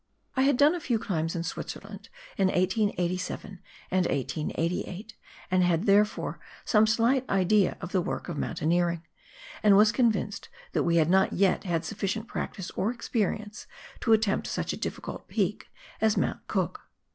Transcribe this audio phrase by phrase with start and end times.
[0.35, 3.59] I had done a few cKmbs in Switzerland in 1887
[3.91, 5.13] and 1888,
[5.51, 9.03] and had, therefore, some slight idea of the work of moun taineering,
[9.61, 13.67] and was convinced that we had not yet had suflScient practice or experience
[13.99, 15.67] to attempt such a difficult peak
[16.01, 16.81] as Mount Cook.